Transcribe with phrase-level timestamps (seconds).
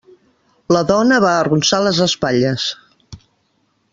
[0.75, 2.67] La dona va arronsar les espatlles.